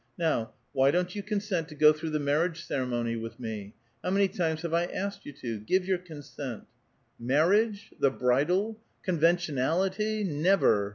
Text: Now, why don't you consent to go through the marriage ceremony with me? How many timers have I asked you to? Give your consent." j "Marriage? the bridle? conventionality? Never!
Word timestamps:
Now, 0.17 0.53
why 0.73 0.89
don't 0.89 1.13
you 1.13 1.21
consent 1.21 1.67
to 1.69 1.75
go 1.75 1.93
through 1.93 2.09
the 2.09 2.19
marriage 2.19 2.65
ceremony 2.65 3.15
with 3.15 3.39
me? 3.39 3.75
How 4.03 4.09
many 4.09 4.27
timers 4.27 4.63
have 4.63 4.73
I 4.73 4.85
asked 4.85 5.27
you 5.27 5.31
to? 5.33 5.59
Give 5.59 5.85
your 5.85 5.99
consent." 5.99 6.63
j 6.63 6.67
"Marriage? 7.25 7.93
the 7.99 8.09
bridle? 8.09 8.79
conventionality? 9.03 10.23
Never! 10.23 10.89